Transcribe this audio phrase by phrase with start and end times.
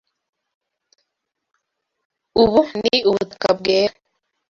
[2.41, 3.95] Ubu ni ubutaka bwera.